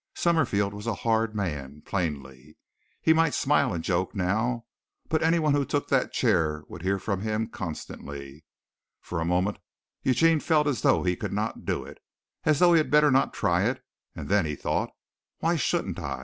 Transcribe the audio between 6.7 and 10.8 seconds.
hear from him constantly. For a moment Eugene felt